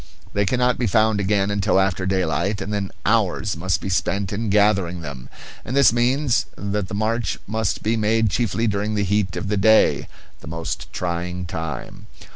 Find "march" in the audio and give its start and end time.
6.95-7.37